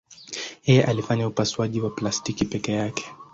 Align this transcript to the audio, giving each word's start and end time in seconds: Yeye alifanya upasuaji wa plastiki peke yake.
Yeye 0.63 0.83
alifanya 0.83 1.27
upasuaji 1.27 1.81
wa 1.81 1.89
plastiki 1.89 2.45
peke 2.45 2.71
yake. 2.73 3.11